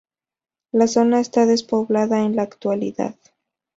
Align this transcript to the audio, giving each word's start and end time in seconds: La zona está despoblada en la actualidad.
La 0.71 0.87
zona 0.87 1.19
está 1.19 1.45
despoblada 1.45 2.23
en 2.23 2.35
la 2.35 2.41
actualidad. 2.41 3.13